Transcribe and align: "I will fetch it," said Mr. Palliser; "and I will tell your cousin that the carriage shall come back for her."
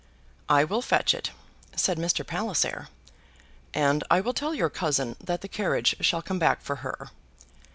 "I 0.49 0.63
will 0.63 0.81
fetch 0.81 1.13
it," 1.13 1.29
said 1.75 1.99
Mr. 1.99 2.25
Palliser; 2.25 2.87
"and 3.71 4.03
I 4.09 4.19
will 4.19 4.33
tell 4.33 4.55
your 4.55 4.71
cousin 4.71 5.15
that 5.21 5.41
the 5.41 5.47
carriage 5.47 5.95
shall 5.99 6.23
come 6.23 6.39
back 6.39 6.63
for 6.63 6.77
her." 6.77 7.11